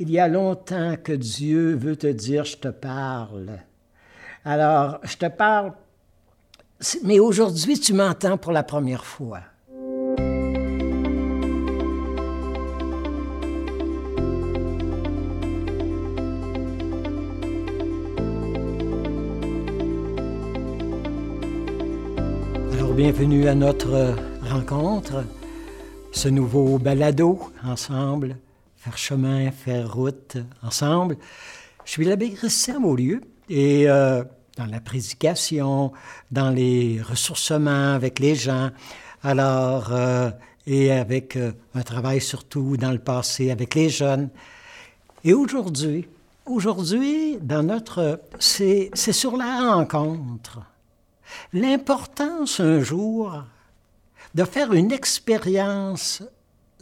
[0.00, 3.60] Il y a longtemps que Dieu veut te dire, je te parle.
[4.44, 5.72] Alors, je te parle,
[7.04, 9.42] mais aujourd'hui, tu m'entends pour la première fois.
[22.72, 25.24] Alors, bienvenue à notre rencontre,
[26.10, 28.36] ce nouveau balado ensemble
[28.84, 31.16] faire chemin, faire route ensemble.
[31.86, 34.22] Je suis l'abbé Christian Beaulieu et euh,
[34.58, 35.92] dans la prédication,
[36.30, 38.70] dans les ressourcements avec les gens,
[39.22, 40.30] alors, euh,
[40.66, 44.28] et avec euh, un travail surtout dans le passé avec les jeunes.
[45.24, 46.06] Et aujourd'hui,
[46.44, 50.60] aujourd'hui, dans notre, c'est sur la rencontre.
[51.54, 53.44] L'importance un jour
[54.34, 56.22] de faire une expérience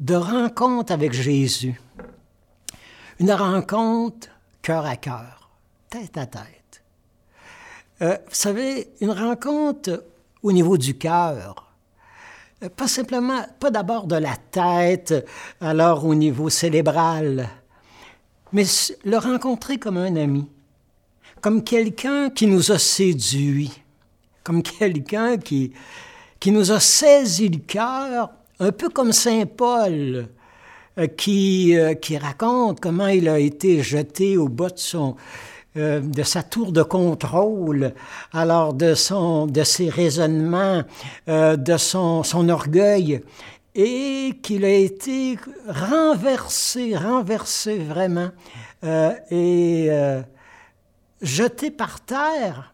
[0.01, 1.81] de rencontre avec Jésus.
[3.19, 4.29] Une rencontre
[4.63, 5.51] cœur à cœur,
[5.91, 6.83] tête à tête.
[8.01, 10.05] Euh, vous savez, une rencontre
[10.43, 11.73] au niveau du cœur.
[12.63, 15.15] Euh, pas simplement, pas d'abord de la tête,
[15.61, 17.49] alors au niveau cérébral,
[18.53, 18.65] mais
[19.05, 20.49] le rencontrer comme un ami,
[21.41, 23.73] comme quelqu'un qui nous a séduit,
[24.45, 25.73] comme quelqu'un qui,
[26.41, 28.31] qui nous a saisi le cœur
[28.63, 30.29] un peu comme Saint Paul,
[30.99, 35.17] euh, qui, euh, qui raconte comment il a été jeté au bas de son,
[35.77, 37.93] euh, de sa tour de contrôle,
[38.33, 40.83] alors de, son, de ses raisonnements,
[41.27, 43.23] de son, son orgueil,
[43.75, 48.31] et qu'il a été renversé, renversé vraiment,
[49.31, 49.89] et
[51.23, 52.72] jeté par terre,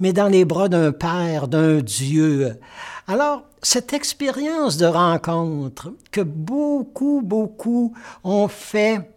[0.00, 2.58] mais dans les bras d'un Père, d'un Dieu.
[3.06, 9.10] Alors, cette expérience de rencontre que beaucoup, beaucoup ont fait,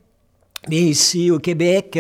[0.70, 2.00] ici au Québec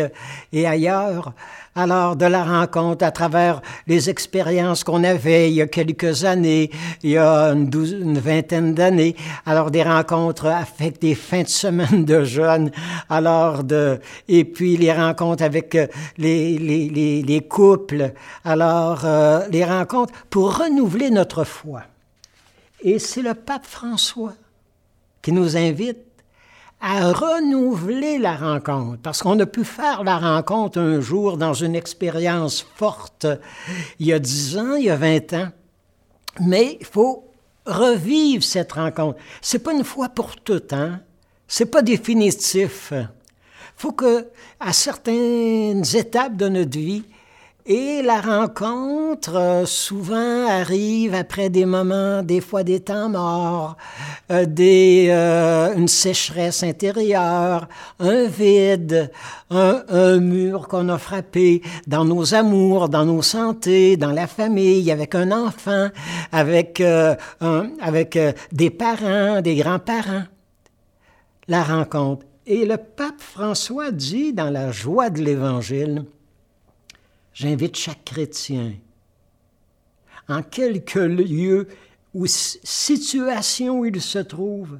[0.51, 1.33] et ailleurs,
[1.75, 6.69] alors de la rencontre à travers les expériences qu'on avait il y a quelques années,
[7.01, 9.15] il y a une, vingtaine d'années,
[9.45, 12.71] alors des rencontres avec des fins de semaine de jeunes,
[13.09, 15.77] alors de, et puis les rencontres avec
[16.17, 18.13] les, les couples,
[18.45, 21.83] alors euh, les rencontres pour renouveler notre foi.
[22.81, 24.33] Et c'est le pape François
[25.21, 26.12] qui nous invite
[26.85, 31.75] à renouveler la rencontre, parce qu'on a pu faire la rencontre un jour dans une
[31.75, 33.25] expérience forte,
[33.99, 35.47] il y a dix ans, il y a vingt ans,
[36.41, 37.23] mais il faut
[37.65, 39.17] revivre cette rencontre.
[39.41, 40.99] C'est pas une fois pour tout, hein?
[41.47, 42.91] C'est pas définitif.
[43.77, 44.27] Faut que,
[44.59, 47.05] à certaines étapes de notre vie,
[47.65, 53.77] et la rencontre, euh, souvent, arrive après des moments, des fois des temps morts,
[54.31, 57.67] euh, des, euh, une sécheresse intérieure,
[57.99, 59.11] un vide,
[59.49, 65.15] un, mur qu'on a frappé dans nos amours, dans nos santé, dans la famille, avec
[65.15, 65.89] un enfant,
[66.31, 68.17] avec, avec
[68.51, 70.23] des parents, des grands-parents.
[71.47, 72.25] La rencontre.
[72.45, 76.05] Et le pape François dit dans la joie de l'Évangile,
[77.33, 78.73] J'invite chaque chrétien,
[80.27, 81.67] en quelque lieu
[82.13, 84.79] ou situation où il se trouve,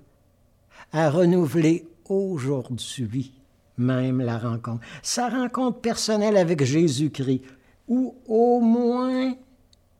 [0.92, 3.34] à renouveler aujourd'hui
[3.78, 4.82] même la rencontre.
[5.02, 7.42] Sa rencontre personnelle avec Jésus-Christ,
[7.88, 9.34] ou au moins,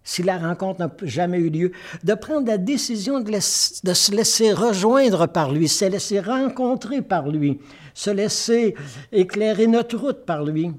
[0.04, 1.72] si la rencontre n'a jamais eu lieu,
[2.04, 7.60] de prendre la décision de, se laisser rejoindre par lui, se laisser rencontrer par lui,
[7.94, 8.76] se laisser
[9.12, 10.72] éclairer notre route par lui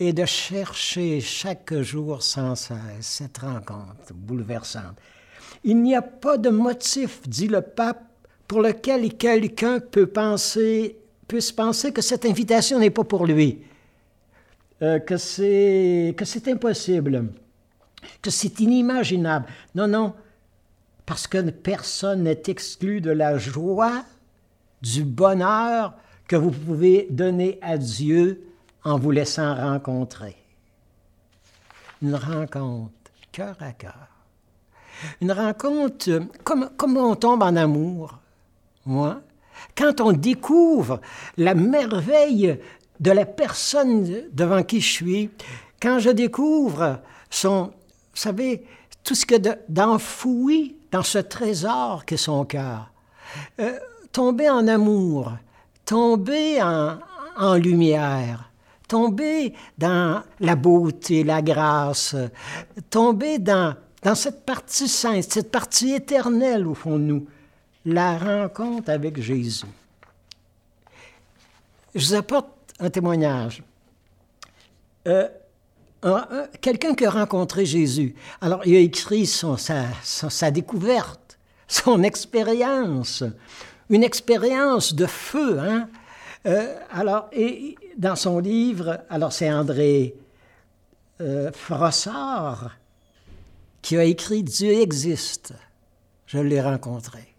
[0.00, 4.96] et de chercher chaque jour sans cesse cette rencontre bouleversante.
[5.62, 8.02] Il n'y a pas de motif, dit le pape,
[8.48, 13.62] pour lequel quelqu'un peut penser, puisse penser que cette invitation n'est pas pour lui,
[14.82, 17.28] euh, que c'est que c'est impossible,
[18.20, 19.46] que c'est inimaginable.
[19.74, 20.12] Non, non,
[21.06, 24.04] parce que personne n'est exclu de la joie,
[24.82, 25.94] du bonheur
[26.28, 28.42] que vous pouvez donner à Dieu
[28.84, 30.36] en vous laissant rencontrer.
[32.02, 32.92] Une rencontre
[33.32, 34.08] cœur à cœur.
[35.20, 38.18] Une rencontre comme, comme on tombe en amour.
[38.86, 39.20] Moi,
[39.76, 41.00] quand on découvre
[41.36, 42.60] la merveille
[43.00, 45.30] de la personne devant qui je suis,
[45.80, 47.72] quand je découvre son, vous
[48.14, 48.64] savez,
[49.02, 49.34] tout ce que
[49.68, 52.90] d'enfoui dans ce trésor qu'est son cœur,
[53.58, 53.78] euh,
[54.12, 55.32] tomber en amour,
[55.84, 56.98] tomber en,
[57.36, 58.50] en lumière,
[58.94, 62.14] tomber dans la beauté, la grâce,
[62.90, 63.74] tomber dans,
[64.04, 67.26] dans cette partie sainte, cette partie éternelle au fond de nous,
[67.84, 69.66] la rencontre avec Jésus.
[71.92, 72.46] je vous apporte
[72.78, 73.64] un témoignage.
[75.08, 75.26] Euh,
[76.60, 78.14] quelqu'un qui a rencontré Jésus.
[78.40, 81.36] Alors, il a écrit son, sa, sa découverte,
[81.66, 83.24] son expérience,
[83.90, 85.58] une expérience de feu.
[85.58, 85.88] Hein?
[86.46, 90.14] Euh, alors, et dans son livre, alors c'est André
[91.20, 92.76] euh, Frossard
[93.82, 95.52] qui a écrit Dieu existe.
[96.26, 97.34] Je l'ai rencontré.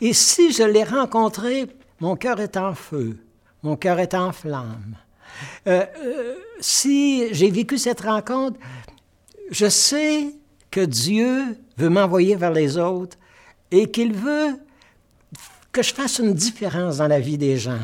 [0.00, 1.66] Et si je l'ai rencontré,
[2.00, 3.18] mon cœur est en feu,
[3.62, 4.96] mon cœur est en flamme.
[5.66, 8.58] Euh, euh, si j'ai vécu cette rencontre,
[9.50, 10.34] je sais
[10.70, 13.16] que Dieu veut m'envoyer vers les autres
[13.70, 14.58] et qu'il veut
[15.74, 17.80] que je fasse une différence dans la vie des gens.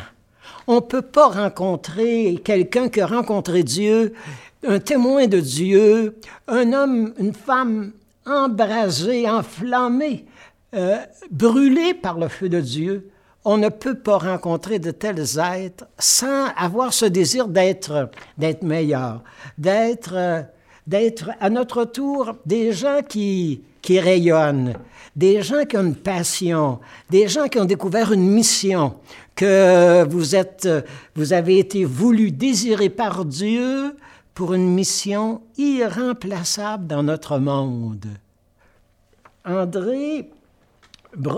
[0.69, 4.15] On ne peut pas rencontrer quelqu'un qui a rencontré Dieu,
[4.65, 6.17] un témoin de Dieu,
[6.47, 7.91] un homme, une femme
[8.25, 10.25] embrasée, enflammée,
[10.73, 10.99] euh,
[11.33, 13.11] brûlée par le feu de Dieu.
[13.45, 18.09] On ne peut pas rencontrer de tels êtres sans avoir ce désir d'être,
[18.39, 19.25] d'être meilleur,
[19.59, 20.45] d'être,
[20.91, 24.75] d'être à notre tour des gens qui, rayonnent,
[25.15, 28.95] des gens qui ont une passion, des gens qui ont découvert une mission,
[29.37, 30.69] que vous, êtes,
[31.15, 33.97] vous avez été voulu, désiré par Dieu
[34.35, 38.07] pour une mission irremplaçable dans notre monde.
[39.45, 40.29] André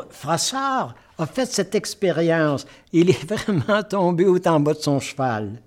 [0.08, 2.66] Frassard a fait cette expérience.
[2.90, 5.60] Il est vraiment tombé au en de son cheval.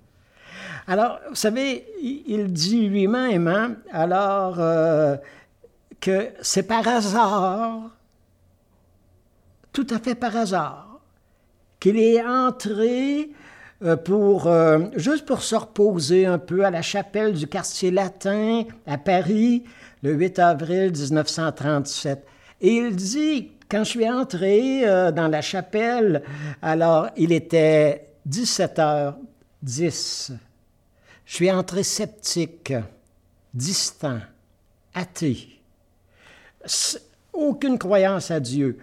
[0.88, 5.16] Alors, vous savez, il dit lui-même, hein, alors euh,
[6.00, 7.90] que c'est par hasard,
[9.72, 11.00] tout à fait par hasard,
[11.80, 13.32] qu'il est entré
[13.82, 18.62] euh, pour, euh, juste pour se reposer un peu à la chapelle du quartier latin
[18.86, 19.64] à Paris
[20.04, 22.24] le 8 avril 1937.
[22.60, 24.82] Et il dit quand je suis entré
[25.12, 26.22] dans la chapelle,
[26.62, 30.30] alors il était 17h10.
[31.26, 32.72] Je suis entré sceptique,
[33.52, 34.20] distant,
[34.94, 35.60] athée,
[37.32, 38.78] aucune croyance à Dieu.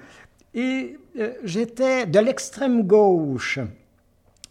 [0.54, 3.60] Et euh, j'étais de l'extrême gauche.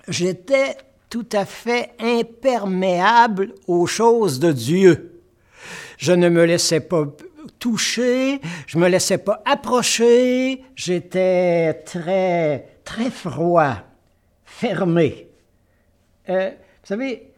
[0.08, 0.76] J'étais
[1.10, 5.20] tout à fait imperméable aux choses de Dieu.
[5.98, 7.04] Je ne me laissais pas
[7.58, 13.76] touché, je me laissais pas approcher, j'étais très, très froid,
[14.44, 15.28] fermé.
[16.28, 17.31] Euh, vous savez,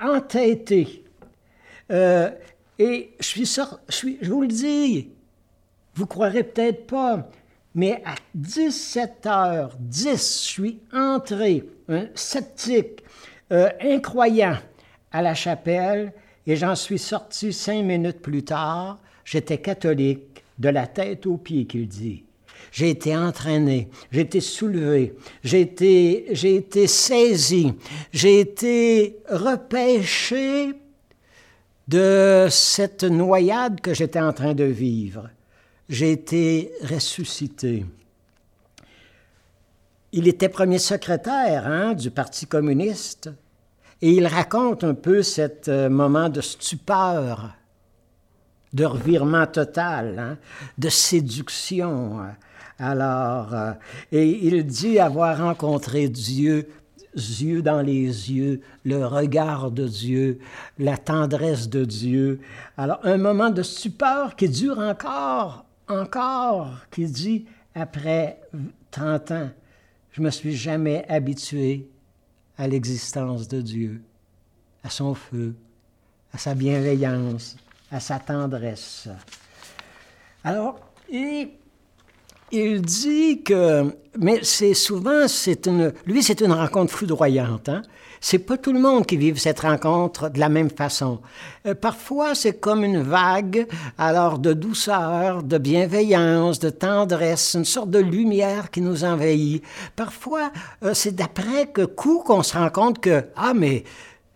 [0.00, 1.04] entêté.
[1.90, 2.30] Euh,
[2.78, 3.46] et je suis
[3.88, 5.10] suis, je vous le dis,
[5.94, 7.28] vous croirez peut-être pas,
[7.74, 13.02] mais à 17h10, je suis entré, un sceptique,
[13.52, 14.56] euh, incroyant,
[15.12, 16.12] à la chapelle,
[16.46, 21.66] et j'en suis sorti cinq minutes plus tard J'étais catholique de la tête aux pieds,
[21.66, 22.25] qu'il dit.
[22.76, 27.72] J'ai été entraîné, j'ai été soulevé, j'ai été, j'ai été saisi,
[28.12, 30.74] j'ai été repêché
[31.88, 35.30] de cette noyade que j'étais en train de vivre.
[35.88, 37.86] J'ai été ressuscité.
[40.12, 43.30] Il était premier secrétaire hein, du Parti communiste
[44.02, 47.54] et il raconte un peu ce euh, moment de stupeur
[48.74, 50.38] de revirement total, hein,
[50.76, 52.20] de séduction.
[52.78, 53.72] Alors, euh,
[54.12, 56.68] et il dit avoir rencontré Dieu,
[57.14, 60.38] yeux dans les yeux, le regard de Dieu,
[60.78, 62.40] la tendresse de Dieu.
[62.76, 68.40] Alors, un moment de stupeur qui dure encore, encore, qui dit, après
[68.90, 69.50] 30 ans,
[70.12, 71.88] je me suis jamais habitué
[72.58, 74.02] à l'existence de Dieu,
[74.82, 75.54] à son feu,
[76.32, 77.56] à sa bienveillance,
[77.90, 79.08] à sa tendresse.
[80.44, 80.80] Alors,
[81.10, 81.50] il,
[82.52, 87.68] il dit que, mais c'est souvent, c'est une, lui, c'est une rencontre foudroyante.
[87.68, 87.82] Hein?
[88.20, 91.20] C'est pas tout le monde qui vive cette rencontre de la même façon.
[91.66, 93.66] Euh, parfois, c'est comme une vague,
[93.98, 99.62] alors de douceur, de bienveillance, de tendresse, une sorte de lumière qui nous envahit.
[99.94, 100.50] Parfois,
[100.82, 103.84] euh, c'est d'après que coup qu'on se rend compte que, ah, mais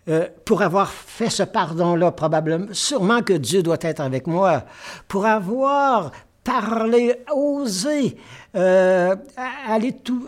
[0.09, 4.65] euh, pour avoir fait ce pardon-là, probablement, sûrement que Dieu doit être avec moi,
[5.09, 6.11] pour avoir
[6.45, 8.17] parlé, osé
[8.57, 9.15] euh,
[9.67, 10.27] aller tout,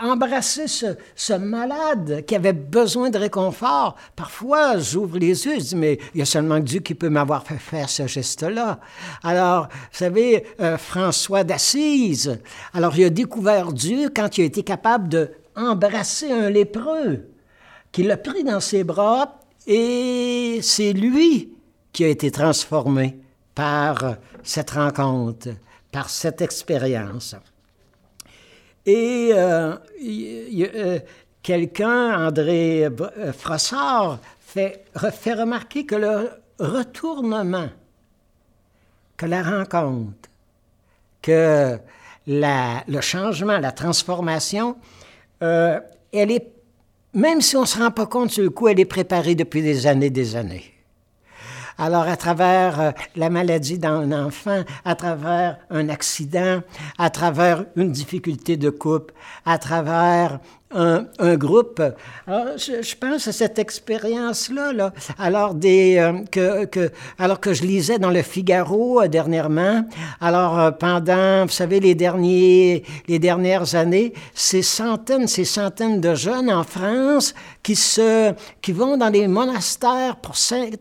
[0.00, 3.96] embrasser ce, malade qui avait besoin de réconfort.
[4.16, 7.46] Parfois, j'ouvre les yeux, je dis, mais il y a seulement Dieu qui peut m'avoir
[7.46, 8.80] fait faire ce geste-là.
[9.22, 12.40] Alors, vous savez, euh, François d'Assise,
[12.72, 17.28] alors il a découvert Dieu quand il a été capable de un lépreux
[17.92, 21.52] qui l'a pris dans ses bras et c'est lui
[21.92, 23.18] qui a été transformé
[23.54, 25.48] par cette rencontre,
[25.92, 27.36] par cette expérience.
[28.86, 30.98] Et euh, euh,
[31.42, 32.88] quelqu'un, André
[33.36, 37.68] Frossard, fait, remarquer que le retournement,
[39.16, 40.28] que la rencontre,
[41.22, 41.78] que
[42.26, 44.76] le changement, la transformation,
[45.42, 45.80] euh,
[46.12, 46.52] elle est,
[47.14, 49.62] même si on ne se rend pas compte sur le coup, elle est préparée depuis
[49.62, 50.73] des années, des années.
[51.76, 56.62] Alors, à travers euh, la maladie d'un enfant, à travers un accident,
[56.98, 59.12] à travers une difficulté de couple,
[59.44, 60.38] à travers
[60.74, 61.80] un, groupe.
[62.26, 64.92] Alors, je, pense à cette expérience-là, là.
[65.18, 69.84] Alors, des, euh, que, que, alors que je lisais dans le Figaro euh, dernièrement,
[70.20, 76.14] alors euh, pendant, vous savez, les, derniers, les dernières années, ces centaines, ces centaines de
[76.14, 80.34] jeunes en France qui, se, qui vont dans les monastères pour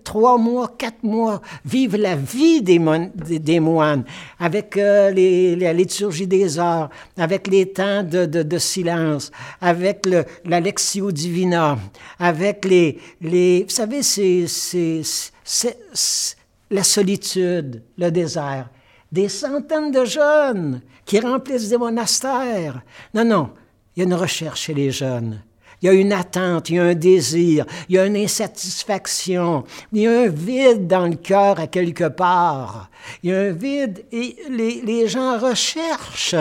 [0.04, 2.80] trois mois, quatre mois, vivre la vie des,
[3.40, 4.04] des, moines,
[4.40, 9.32] avec les, la liturgie des heures, avec les temps de, de, de silence,
[9.62, 11.78] avec avec le, la Lectio Divina,
[12.20, 14.46] avec les, les vous savez, c'est,
[16.72, 18.70] la solitude, le désert.
[19.12, 22.82] Des centaines de jeunes qui remplissent des monastères.
[23.14, 23.50] Non, non,
[23.96, 25.42] il y a une recherche chez les jeunes.
[25.82, 29.66] Il y a une attente, il y a un désir, il y a une insatisfaction,
[29.92, 32.90] il y a un vide dans le cœur à quelque part.
[33.22, 36.36] Il y a un vide et les, les gens recherchent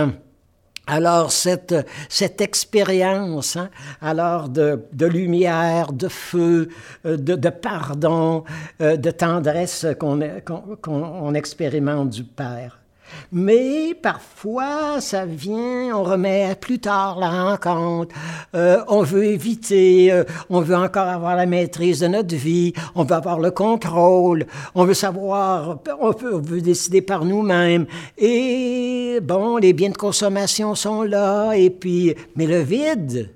[0.86, 1.74] alors cette,
[2.08, 3.70] cette expérience, hein,
[4.00, 6.68] alors de, de, lumière, de feu,
[7.06, 8.44] euh, de, de pardon,
[8.80, 12.81] euh, de tendresse qu'on expérimente du Père.
[13.30, 18.14] Mais parfois, ça vient, on remet plus tard la rencontre,
[18.54, 23.04] euh, on veut éviter, euh, on veut encore avoir la maîtrise de notre vie, on
[23.04, 27.86] veut avoir le contrôle, on veut savoir, on, veut décider par nous-mêmes.
[28.18, 33.30] Et bon, les biens de consommation sont là, et puis, mais le vide,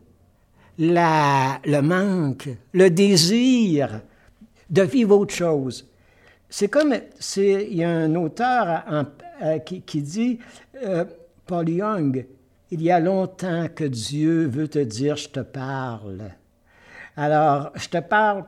[0.79, 4.01] la, le manque, le désir
[4.71, 5.87] de vivre autre chose.
[6.49, 6.95] C'est comme,
[7.37, 9.05] il y a un auteur en,
[9.43, 10.39] euh, qui, dit,
[10.83, 11.05] euh,
[11.47, 12.27] Paul Young,
[12.71, 16.31] il y a longtemps que Dieu veut te dire, je te parle.
[17.17, 18.45] Alors, je te parle,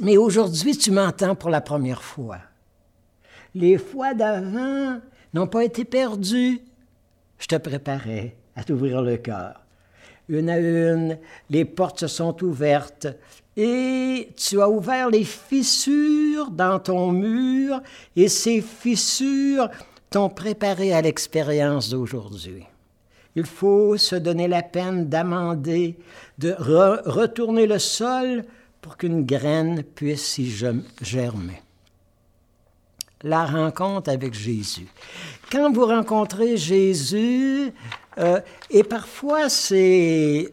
[0.00, 2.38] mais aujourd'hui, tu m'entends pour la première fois.
[3.54, 5.00] Les fois d'avant
[5.34, 6.60] n'ont pas été perdues.
[7.38, 9.60] Je te préparais à t'ouvrir le cœur.
[10.28, 11.18] Une à une,
[11.50, 13.08] les portes se sont ouvertes
[13.56, 17.80] et tu as ouvert les fissures dans ton mur
[18.16, 19.68] et ces fissures
[20.10, 22.64] t'ont préparé à l'expérience d'aujourd'hui.
[23.34, 25.96] Il faut se donner la peine d'amender,
[26.38, 28.44] de retourner le sol
[28.80, 30.50] pour qu'une graine puisse y
[31.00, 31.62] germer.
[33.24, 34.88] La rencontre avec Jésus.
[35.50, 37.72] Quand vous rencontrez Jésus,
[38.18, 40.50] euh, et parfois, c'est,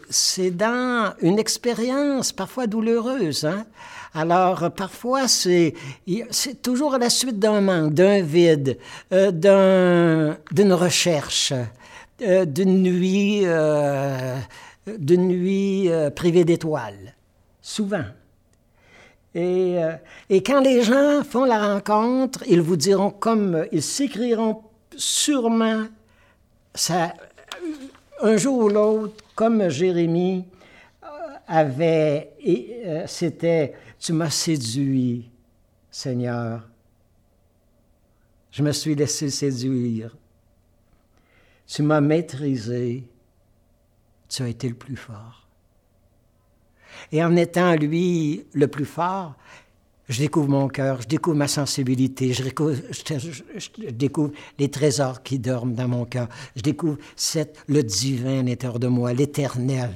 [0.51, 3.45] dans une expérience parfois douloureuse.
[3.45, 3.65] Hein?
[4.13, 5.73] Alors, parfois, c'est,
[6.29, 8.77] c'est toujours à la suite d'un manque, d'un vide,
[9.11, 11.53] euh, d'un, d'une recherche,
[12.21, 13.43] euh, d'une nuit,
[14.97, 17.15] d'une nuit privée d'étoiles.
[17.61, 18.05] Souvent.
[19.35, 19.77] Et,
[20.29, 24.63] et quand les gens font la rencontre, ils vous diront comme, ils s'écrieront
[24.95, 25.85] sûrement
[26.73, 27.13] ça,
[28.21, 30.45] un jour ou l'autre, comme Jérémie
[31.03, 31.07] euh,
[31.47, 35.29] avait, euh, c'était, tu m'as séduit,
[35.89, 36.67] Seigneur.
[38.51, 40.15] Je me suis laissé séduire.
[41.67, 43.07] Tu m'as maîtrisé.
[44.27, 45.38] Tu as été le plus fort.
[47.11, 49.35] Et en étant lui le plus fort,
[50.09, 52.43] je découvre mon cœur, je découvre ma sensibilité, je
[53.91, 56.97] découvre, les trésors qui dorment dans mon cœur, je découvre
[57.67, 59.91] le divin à l'intérieur de moi, l'éternel.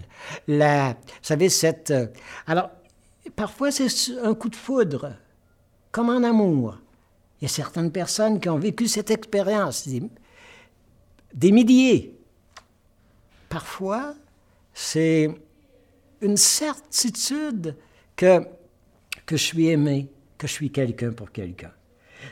[0.47, 1.89] La, vous savez, cette...
[1.89, 2.05] Euh,
[2.45, 2.69] alors,
[3.35, 3.87] parfois, c'est
[4.23, 5.15] un coup de foudre,
[5.91, 6.77] comme en amour.
[7.41, 9.89] Il y a certaines personnes qui ont vécu cette expérience,
[11.33, 12.15] des milliers.
[13.49, 14.13] Parfois,
[14.75, 15.31] c'est
[16.23, 17.75] une certitude
[18.15, 18.41] que
[19.25, 21.71] que je suis aimé, que je suis quelqu'un pour quelqu'un.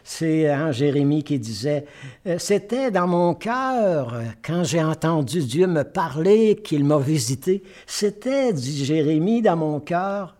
[0.03, 1.85] C'est hein, Jérémie qui disait,
[2.25, 8.53] euh, c'était dans mon cœur, quand j'ai entendu Dieu me parler, qu'il m'a visité, c'était,
[8.53, 10.37] dit Jérémie, dans mon cœur,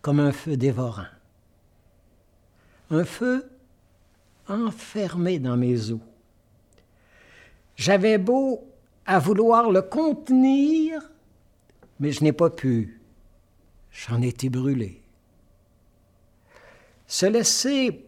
[0.00, 1.04] comme un feu dévorant.
[2.90, 3.46] Un feu
[4.48, 6.00] enfermé dans mes os.
[7.76, 8.64] J'avais beau
[9.04, 11.11] à vouloir le contenir,
[12.00, 13.00] mais je n'ai pas pu.
[13.90, 15.02] J'en étais brûlé
[17.12, 18.06] se laisser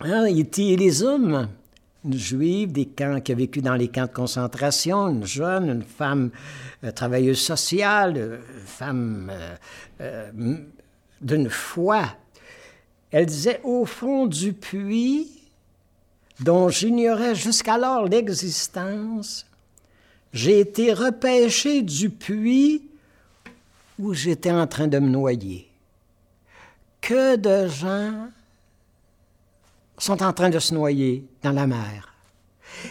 [0.00, 1.48] hein, les hommes
[2.04, 5.82] une juive des camps, qui a vécu dans les camps de concentration, une jeune, une
[5.82, 6.30] femme
[6.84, 9.32] euh, travailleuse sociale, une femme
[11.22, 12.04] d'une foi.
[13.10, 15.30] Elle disait, au fond du puits,
[16.40, 19.46] dont j'ignorais jusqu'alors l'existence,
[20.34, 22.82] j'ai été repêché du puits
[23.98, 25.68] où j'étais en train de me noyer.
[27.00, 28.28] Que de gens
[29.98, 32.14] sont en train de se noyer dans la mer.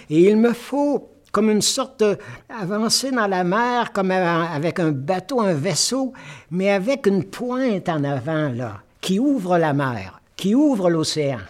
[0.09, 2.01] Et il me faut comme une sorte
[2.47, 6.13] d'avancer dans la mer, comme avec un bateau, un vaisseau,
[6.49, 11.41] mais avec une pointe en avant, là, qui ouvre la mer, qui ouvre l'océan,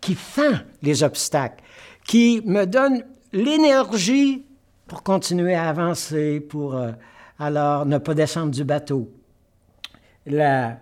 [0.00, 1.60] qui fend les obstacles,
[2.06, 3.02] qui me donne
[3.32, 4.44] l'énergie
[4.86, 6.92] pour continuer à avancer, pour euh,
[7.42, 9.10] alors ne pas descendre du bateau.
[10.26, 10.78] La,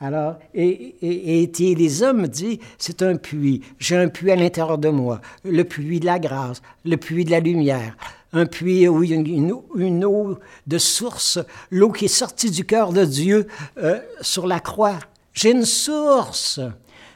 [0.00, 3.62] alors, et, et, les hommes disent, c'est un puits.
[3.78, 7.30] J'ai un puits à l'intérieur de moi, le puits de la grâce, le puits de
[7.30, 7.96] la lumière,
[8.32, 12.64] un puits où il y a une, eau de source, l'eau qui est sortie du
[12.64, 13.46] cœur de Dieu
[13.78, 14.98] euh, sur la croix.
[15.34, 16.60] J'ai une source.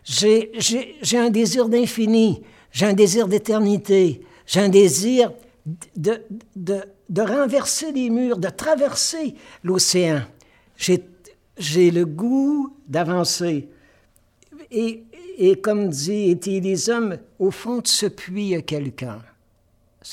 [0.05, 0.51] J'ai
[1.15, 2.43] un désir d'infini.
[2.73, 4.23] J'ai un désir d'éternité.
[4.47, 5.33] J'ai un désir
[5.97, 6.23] de,
[6.57, 10.23] de, de renverser les murs, de traverser l'océan.
[10.77, 13.69] J'ai le goût d'avancer.
[14.71, 15.05] Et,
[15.39, 19.23] et, comme dit était les hommes, au fond de ce puits, il y a quelqu'un.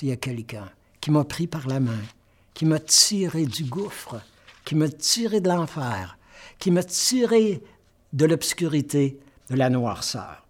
[0.02, 0.70] Il y a quelqu'un
[1.02, 2.02] qui m'a pris par la main,
[2.54, 4.22] qui m'a tiré du gouffre,
[4.66, 6.18] qui m'a tiré de l'enfer,
[6.60, 7.62] qui m'a tiré
[8.14, 10.46] de l'obscurité, de la noirceur.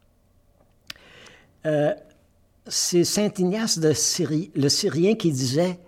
[1.66, 1.94] Euh,
[2.70, 5.80] c'est Saint Ignace de Syrie, le Syrien qui disait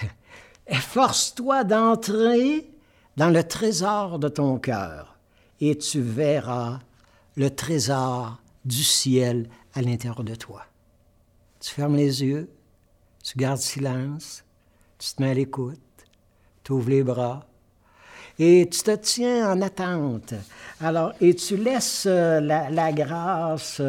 [0.66, 2.70] Efforce-toi d'entrer
[3.16, 5.18] dans le trésor de ton cœur
[5.60, 6.80] et tu verras
[7.36, 10.62] le trésor du ciel à l'intérieur de toi.
[11.60, 12.48] Tu fermes les yeux,
[13.22, 14.44] tu gardes silence,
[14.98, 15.78] tu te mets à l'écoute,
[16.64, 17.46] tu ouvres les bras
[18.38, 20.32] et tu te tiens en attente.
[20.80, 23.82] Alors, et tu laisses euh, la, grâce.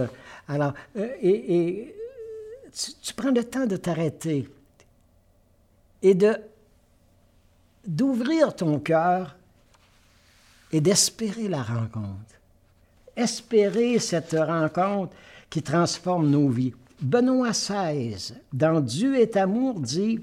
[0.51, 1.95] Alors, euh, et,
[2.73, 4.49] tu, tu prends le temps de t'arrêter
[6.01, 6.35] et de
[7.87, 9.37] d'ouvrir ton cœur
[10.73, 12.35] et d'espérer la rencontre.
[13.15, 15.15] Espérer cette rencontre
[15.49, 16.73] qui transforme nos vies.
[17.01, 20.19] Benoît XVI, dans Dieu est amour, dit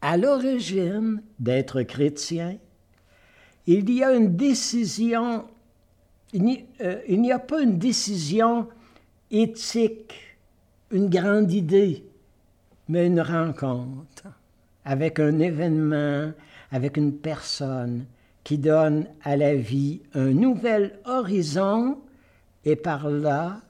[0.00, 2.56] À l'origine d'être chrétien,
[3.66, 5.44] il y a une décision,
[6.32, 8.68] il n'y euh, a pas une décision
[9.30, 10.14] éthique,
[10.90, 12.04] une grande idée,
[12.88, 14.24] mais une rencontre
[14.84, 16.32] avec un événement,
[16.70, 18.06] avec une personne
[18.44, 21.98] qui donne à la vie un nouvel horizon
[22.64, 23.60] et par là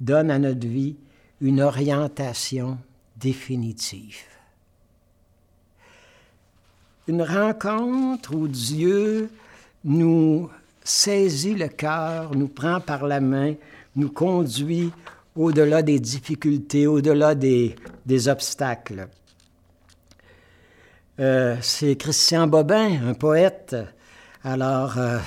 [0.00, 0.96] donne à notre vie
[1.40, 2.78] une orientation
[3.16, 4.24] définitive.
[7.06, 9.30] Une rencontre où Dieu
[9.84, 10.50] nous
[10.90, 13.54] saisit le cœur, nous prend par la main,
[13.94, 14.90] nous conduit
[15.36, 17.76] au-delà des difficultés, au-delà des,
[18.28, 19.08] obstacles.
[21.20, 23.76] Euh, c'est Christian Bobin, un poète,
[24.42, 25.18] alors euh,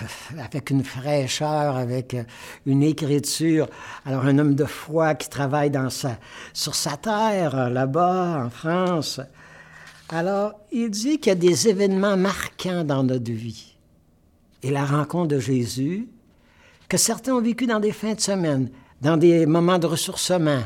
[0.44, 2.18] avec une fraîcheur, avec
[2.66, 3.70] une écriture,
[4.06, 6.18] alors un homme de foi qui travaille dans sa,
[6.52, 9.22] sur sa terre, là-bas, en France.
[10.10, 13.73] Alors, il dit qu'il y a des événements marquants dans notre vie.
[14.64, 16.08] Et la rencontre de Jésus,
[16.90, 18.70] que certains ont vécu dans des fins de semaine,
[19.02, 20.62] dans des moments de ressourcement,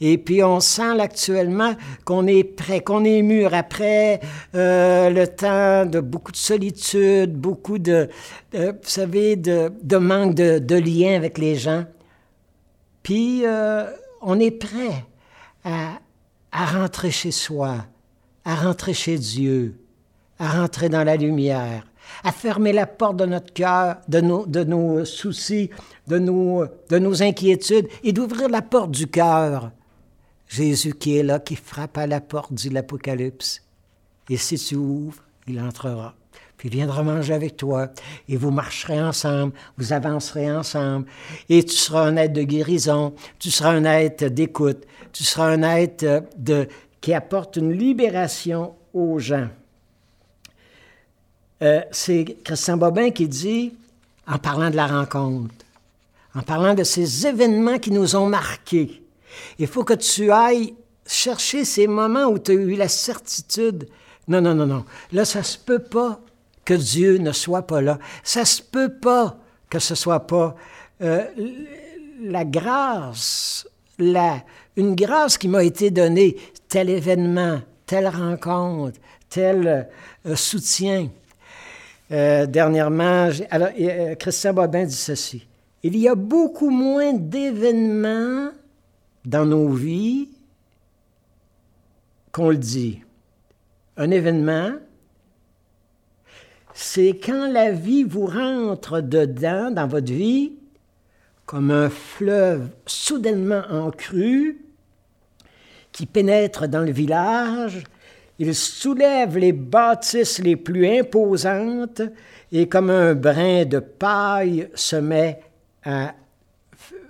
[0.00, 4.20] et puis on sent actuellement qu'on est prêt, qu'on est mûr après
[4.54, 8.08] euh, le temps de beaucoup de solitude, beaucoup de,
[8.52, 11.84] vous savez, de, manque de, lien avec les gens.
[13.02, 13.84] Puis euh,
[14.20, 15.04] on est prêt
[15.64, 17.84] à rentrer chez soi,
[18.44, 19.78] à rentrer chez Dieu,
[20.38, 21.84] à rentrer dans la lumière,
[22.24, 25.70] à fermer la porte de notre cœur, de nos, soucis,
[26.06, 29.70] de nos, de nos inquiétudes, et d'ouvrir la porte du cœur.
[30.48, 33.62] Jésus qui est là, qui frappe à la porte, dit l'Apocalypse.
[34.30, 36.14] Et si tu ouvres, il entrera.
[36.56, 37.88] Puis il viendra manger avec toi,
[38.28, 41.06] et vous marcherez ensemble, vous avancerez ensemble,
[41.48, 45.62] et tu seras un être de guérison, tu seras un être d'écoute, tu seras un
[45.62, 46.66] être de,
[47.00, 49.48] qui apporte une libération aux gens.
[51.62, 53.74] Euh, c'est Christian Bobin qui dit,
[54.26, 55.54] en parlant de la rencontre,
[56.34, 59.02] en parlant de ces événements qui nous ont marqués,
[59.58, 60.74] il faut que tu ailles
[61.06, 63.88] chercher ces moments où tu as eu la certitude.
[64.28, 64.84] Non, non, non, non.
[65.12, 66.20] Là, ça se peut pas
[66.64, 67.98] que Dieu ne soit pas là.
[68.22, 69.38] Ça se peut pas
[69.70, 70.54] que ce soit pas
[71.02, 71.24] euh,
[72.20, 73.66] la grâce
[73.98, 74.42] la,
[74.76, 76.36] une grâce qui m'a été donnée,
[76.68, 79.88] tel événement, telle rencontre, tel
[80.26, 81.08] euh, soutien.
[82.10, 85.46] Euh, dernièrement, euh, Christian Bobin dit ceci.
[85.82, 88.50] Il y a beaucoup moins d'événements
[89.24, 90.30] dans nos vies
[92.32, 93.02] qu'on le dit.
[93.96, 94.72] Un événement,
[96.72, 100.52] c'est quand la vie vous rentre dedans, dans votre vie,
[101.44, 104.64] comme un fleuve soudainement en crue,
[105.92, 107.84] qui pénètre dans le village,
[108.38, 112.02] il soulève les bâtisses les plus imposantes
[112.52, 115.40] et comme un brin de paille se met
[115.84, 116.14] à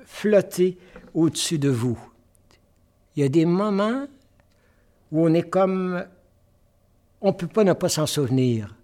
[0.07, 0.79] flotter
[1.15, 1.99] au-dessus de vous.
[3.15, 4.07] Il y a des moments
[5.13, 6.05] où on est comme...
[7.21, 8.75] On ne peut pas ne pas s'en souvenir.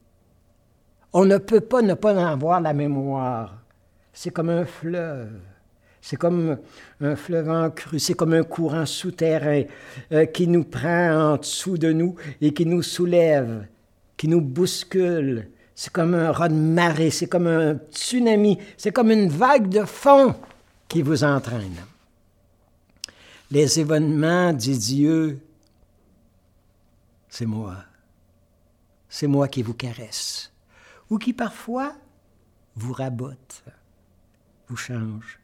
[1.13, 3.63] On ne peut pas ne pas en avoir la mémoire.
[4.13, 5.41] C'est comme un fleuve.
[6.07, 6.59] C'est comme
[7.01, 9.63] un fleuve en crue, c'est comme un courant souterrain
[10.13, 13.67] euh, qui nous prend en dessous de nous et qui nous soulève,
[14.15, 15.49] qui nous bouscule.
[15.75, 19.87] C'est comme un raz de marée, c'est comme un tsunami, c'est comme une vague de
[19.87, 20.35] fond
[20.89, 21.81] qui vous entraîne.
[23.51, 25.41] Les événements, dit Dieu,
[27.31, 27.79] c'est moi.
[29.09, 30.53] C'est moi qui vous caresse,
[31.09, 31.95] ou qui parfois
[32.77, 33.65] vous rabote,
[34.69, 35.39] vous change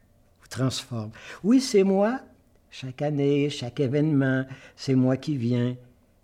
[0.50, 1.10] transforme.
[1.42, 2.20] Oui, c'est moi,
[2.70, 4.44] chaque année, chaque événement,
[4.76, 5.76] c'est moi qui viens,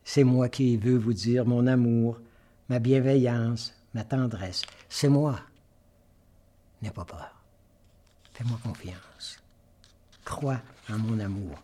[0.05, 2.21] c'est moi qui veux vous dire mon amour,
[2.69, 4.63] ma bienveillance, ma tendresse.
[4.89, 5.41] C'est moi.
[6.83, 7.35] N'aie pas peur.
[8.35, 9.43] Fais-moi confiance.
[10.25, 10.61] Crois
[10.91, 11.63] en mon amour.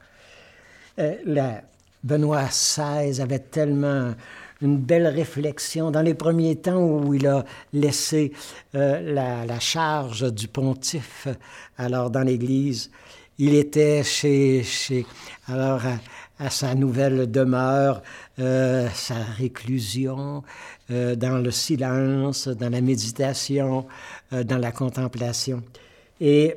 [0.98, 1.62] Euh, la,
[2.02, 4.14] Benoît XVI avait tellement
[4.62, 8.32] une belle réflexion dans les premiers temps où il a laissé
[8.74, 11.28] euh, la, charge du pontife
[11.76, 12.90] alors dans l'Église.
[13.38, 15.04] Il était chez, chez
[15.48, 15.82] alors
[16.38, 18.02] à, sa nouvelle demeure,
[18.38, 20.42] euh, sa réclusion,
[20.90, 23.86] euh, dans le silence, dans la méditation,
[24.30, 25.62] dans la contemplation.
[26.20, 26.56] Et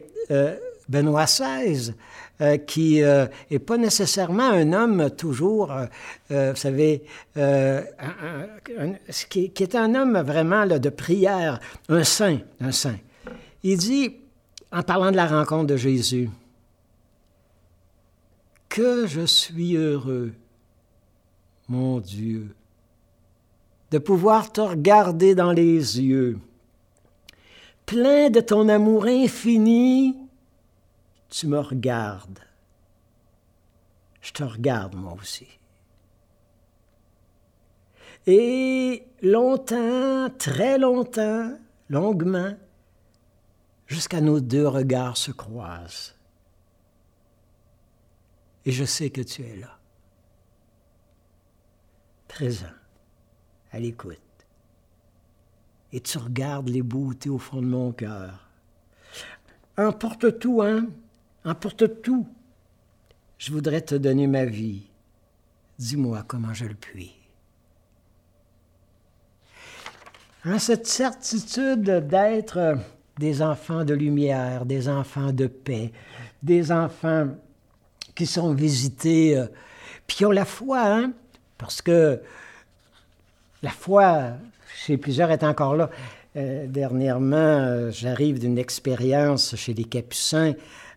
[0.88, 1.94] Benoît XVI
[2.42, 5.72] euh, qui n'est euh, pas nécessairement un homme toujours,
[6.32, 7.04] euh, vous savez,
[9.30, 12.98] qui, qui, est un homme vraiment de prière, un saint, un saint.
[13.64, 14.18] Il dit,
[14.72, 16.30] en parlant de la rencontre de Jésus,
[18.68, 20.34] que je suis heureux,
[21.70, 22.54] mon Dieu,
[23.92, 26.38] de pouvoir te regarder dans les yeux,
[27.86, 30.18] plein de ton amour infini
[31.30, 32.40] tu me regardes.
[34.22, 35.48] Je te regarde moi aussi.
[38.28, 41.58] Et longtemps, très longtemps,
[41.90, 42.56] longuement,
[43.86, 46.16] jusqu'à nos deux regards se croisent.
[48.66, 49.78] Et je sais que tu es là,
[52.28, 52.66] présent,
[53.72, 54.20] à l'écoute.
[55.92, 58.50] Et tu regardes les beautés au fond de mon cœur.
[59.78, 60.88] Emporte tout, hein?
[61.46, 62.28] Emporte tout.
[63.38, 64.84] Je voudrais te donner ma vie.
[65.78, 67.14] Dis-moi comment je le puis.
[70.46, 72.78] En cette certitude d'être
[73.18, 75.92] des enfants de lumière, des enfants de paix,
[76.44, 77.28] des enfants
[78.14, 79.48] qui sont visités, euh,
[80.06, 81.14] puis qui ont la foi, hein?
[81.58, 82.22] parce que
[83.64, 84.34] la foi,
[84.76, 85.90] chez plusieurs, est encore là.
[86.36, 90.54] Euh, dernièrement, euh, j'arrive d'une expérience chez les Capucins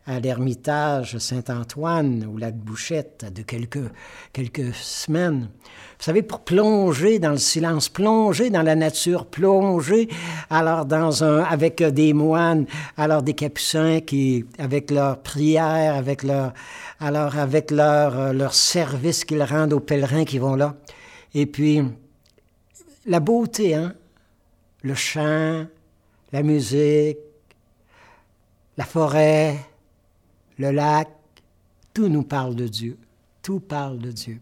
[0.09, 3.91] à l'ermitage Saint-Antoine ou la Bouchette de quelques,
[4.33, 5.51] quelques semaines.
[5.99, 10.09] Vous savez, pour plonger dans le silence, plonger dans la nature, plonger
[10.49, 12.65] alors dans un, avec des moines,
[12.97, 16.55] alors des capucins qui, avec leur prière, avec leur,
[17.01, 20.75] alors avec leur, leur service qu'ils rendent aux pèlerins qui vont là.
[21.35, 21.83] Et puis,
[23.05, 23.93] la beauté, hein?
[24.83, 25.67] Le chant,
[26.33, 27.19] la musique,
[28.79, 29.57] la forêt,
[30.59, 31.09] le lac,
[31.95, 32.99] tout nous parle de Dieu.
[33.43, 34.41] Tout parle de Dieu.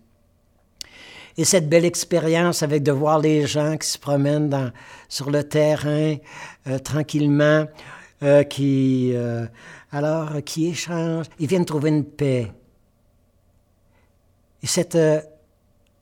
[1.39, 4.73] Et cette belle expérience avec de voir les gens qui se promènent
[5.09, 6.17] sur le terrain
[6.67, 7.67] euh, tranquillement,
[8.23, 9.47] euh, qui, euh,
[9.93, 12.51] alors, qui échangent, ils viennent trouver une paix.
[14.63, 14.99] Et cette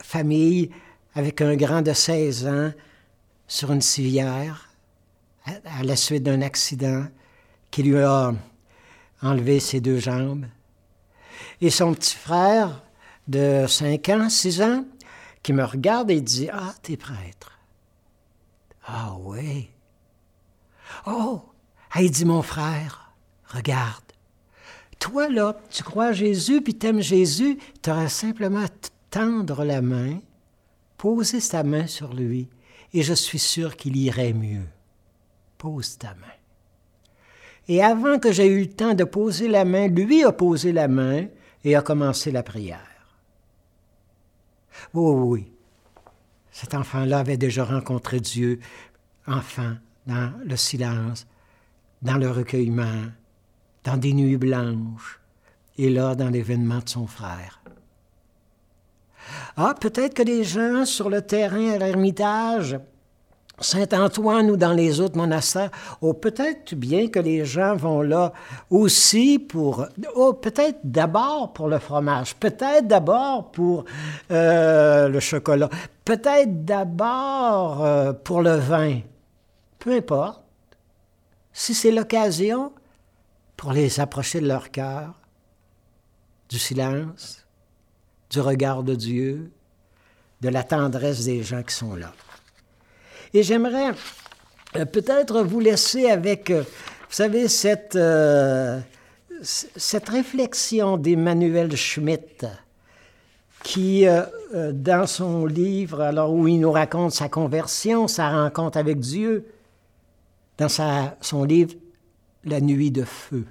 [0.01, 0.71] famille,
[1.17, 2.73] avec un grand de 16 ans,
[3.49, 4.71] sur une civière,
[5.45, 7.07] à la suite d'un accident
[7.71, 8.33] qui lui a
[9.25, 10.47] enlever ses deux jambes.
[11.61, 12.83] Et son petit frère
[13.27, 14.85] de 5 ans, 6 ans,
[15.43, 17.59] qui me regarde et dit Ah, t'es prêtre.
[18.87, 19.69] Ah oui.
[21.07, 21.43] Oh,
[22.01, 23.13] il dit mon frère,
[23.47, 24.05] regarde,
[24.99, 28.69] toi, là, tu crois Jésus, puis t'aimes Jésus, tu auras simplement à
[29.11, 30.21] tendre la main,
[30.97, 32.49] poser ta main sur lui,
[32.93, 34.67] et je suis sûr qu'il irait mieux.
[35.59, 36.44] Pose ta main.
[37.69, 40.89] Et avant que j'aie eu le temps de poser la main, lui a posé la
[40.89, 41.27] main
[41.65, 42.79] et a commencé la prière.
[44.93, 45.53] Oui, oui, oui.
[46.51, 48.61] Cet enfant-là avait déjà rencontré Dieu,
[49.27, 49.75] enfant,
[50.07, 51.27] dans le silence,
[52.03, 53.07] dans le recueillement,
[53.83, 55.21] dans des nuits blanches,
[55.79, 57.61] et là, dans l'événement de son frère.
[59.57, 62.79] Ah, peut-être que des gens sur le terrain à l'Ermitage
[63.61, 68.33] Saint-Antoine ou dans les autres monastères, oh, peut-être bien que les gens vont là
[68.69, 69.87] aussi pour,
[70.17, 73.85] oh, peut-être d'abord pour le fromage, peut-être d'abord pour
[74.31, 75.69] euh, le chocolat,
[76.05, 79.01] peut-être d'abord euh, pour le vin,
[79.79, 80.43] peu importe.
[81.53, 82.73] Si c'est l'occasion
[83.57, 85.15] pour les approcher de leur cœur,
[86.49, 87.47] du silence,
[88.31, 89.53] du regard de Dieu,
[90.41, 92.13] de la tendresse des gens qui sont là.
[93.37, 93.91] Et j'aimerais
[94.77, 98.79] euh, peut-être vous laisser avec, euh, vous savez, cette, euh,
[99.43, 102.47] cette réflexion d'Emmanuel Schmitt,
[103.65, 104.05] qui,
[104.53, 109.47] dans son livre, alors où il nous raconte sa conversion, sa rencontre avec Dieu,
[110.59, 111.73] dans sa, son livre
[112.45, 113.47] La nuit de feu.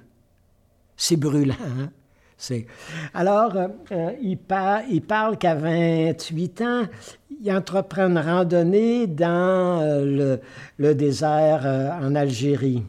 [0.96, 1.90] C'est brûlant, hein?
[3.12, 3.56] Alors,
[4.22, 4.38] il,
[4.90, 6.82] il, parle qu'à 28 ans,
[7.44, 10.38] il entreprend une randonnée dans euh,
[10.78, 12.82] le, désert euh, en Algérie.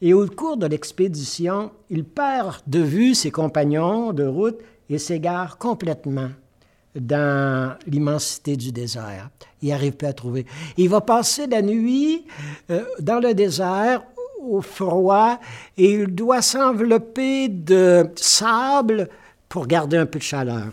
[0.00, 4.58] Et au cours de l'expédition, il perd de vue ses compagnons de route
[4.90, 6.30] et s'égare complètement
[6.96, 9.30] dans l'immensité du désert.
[9.62, 10.46] Il n'arrive pas à trouver.
[10.76, 12.26] Il va passer la nuit
[12.70, 14.02] euh, dans le désert
[14.42, 15.38] au froid
[15.78, 19.08] et il doit s'envelopper de sable
[19.48, 20.72] pour garder un peu de chaleur.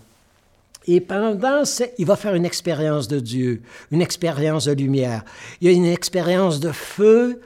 [0.91, 1.61] Et pendant,
[1.99, 5.23] il va faire une expérience de Dieu, une expérience de lumière.
[5.61, 7.41] Il y a une expérience de feu,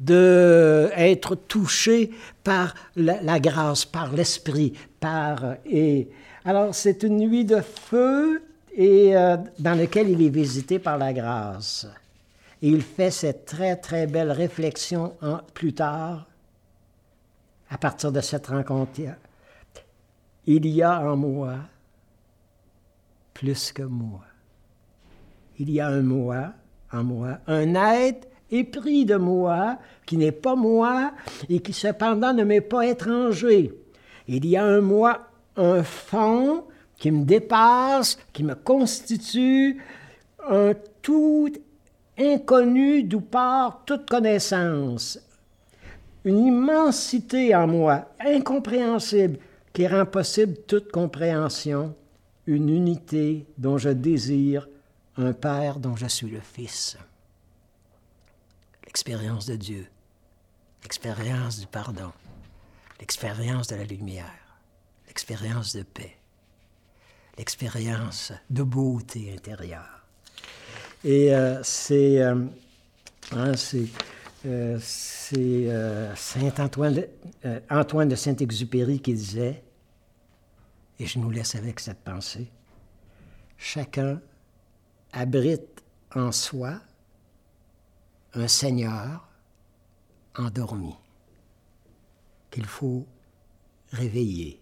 [0.00, 2.10] de être touché
[2.42, 6.08] par la, grâce, par l'esprit, par et
[6.46, 8.42] alors c'est une nuit de feu
[8.74, 11.86] et euh, dans laquelle il est visité par la grâce.
[12.62, 15.12] Et il fait cette très très belle réflexion
[15.52, 16.26] plus tard,
[17.68, 19.02] à partir de cette rencontre.
[20.46, 21.56] Il y a en moi
[23.36, 24.24] plus que moi.
[25.58, 26.54] Il y a un moi
[26.90, 31.12] en moi, un être épris de moi, qui n'est pas moi
[31.50, 33.74] et qui cependant ne m'est pas étranger.
[34.26, 36.64] Il y a un moi, un fond
[36.96, 39.82] qui me dépasse, qui me constitue,
[40.48, 40.72] un
[41.02, 41.52] tout
[42.18, 45.18] inconnu d'où part toute connaissance.
[46.24, 49.38] Une immensité en moi, incompréhensible,
[49.74, 51.94] qui rend possible toute compréhension
[52.46, 54.68] une unité dont je désire
[55.16, 56.96] un Père dont je suis le Fils.
[58.84, 59.86] L'expérience de Dieu,
[60.82, 62.12] l'expérience du pardon,
[63.00, 64.32] l'expérience de la lumière,
[65.06, 66.16] l'expérience de paix,
[67.36, 70.04] l'expérience de beauté intérieure.
[71.04, 72.44] Et euh, c'est euh,
[73.32, 73.52] hein,
[74.46, 74.78] euh,
[76.14, 77.02] Saint Antoine,
[77.70, 79.62] Antoine de Saint-Exupéry qui disait
[80.98, 82.50] et je nous laisse avec cette pensée.
[83.56, 84.20] Chacun
[85.12, 85.82] abrite
[86.14, 86.80] en soi
[88.34, 89.28] un Seigneur
[90.36, 90.94] endormi
[92.50, 93.06] qu'il faut
[93.92, 94.60] réveiller,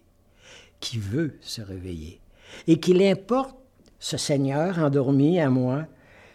[0.79, 2.19] qui veut se réveiller,
[2.67, 3.55] et qu'il importe,
[3.99, 5.87] ce Seigneur endormi à moi,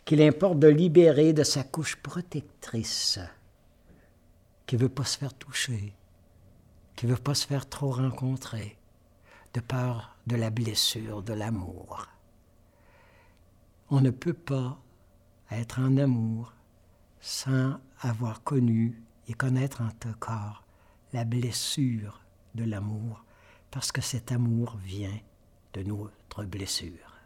[0.04, 3.20] qu'il importe de libérer de sa couche protectrice,
[4.66, 5.92] qui ne veut pas se faire toucher,
[6.96, 8.76] qui ne veut pas se faire trop rencontrer,
[9.54, 12.06] de peur de la blessure, de l'amour.
[13.90, 14.80] On ne peut pas
[15.50, 16.52] être en amour
[17.20, 20.64] sans avoir connu et connaître en ton corps
[21.12, 22.20] la blessure
[22.54, 23.24] de l'amour,
[23.70, 25.18] parce que cet amour vient
[25.74, 27.16] de notre blessure.